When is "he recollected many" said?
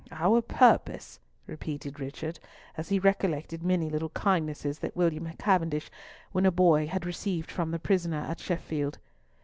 2.89-3.87